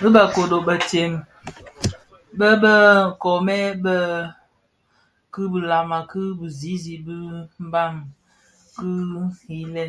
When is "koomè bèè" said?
3.22-4.28